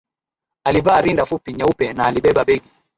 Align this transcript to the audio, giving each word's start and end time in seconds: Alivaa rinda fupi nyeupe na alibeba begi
Alivaa 0.63 1.01
rinda 1.01 1.25
fupi 1.25 1.53
nyeupe 1.53 1.93
na 1.93 2.05
alibeba 2.05 2.45
begi 2.45 2.69